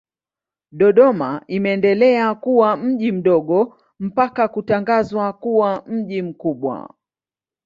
Dodoma 0.71 1.41
imeendelea 1.49 2.35
kuwa 2.35 2.77
mji 2.77 3.11
mdogo 3.11 3.77
mpaka 3.99 4.47
kutangazwa 4.47 5.33
kuwa 5.33 5.83
mji 5.87 6.21
mkuu. 6.21 6.87